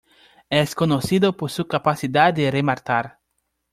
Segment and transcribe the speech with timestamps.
[0.49, 3.19] Es conocido por su capacidad de rematar.